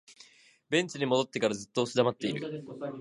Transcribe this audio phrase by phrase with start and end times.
[0.67, 2.65] ベンチに戻ってからずっと押し黙っている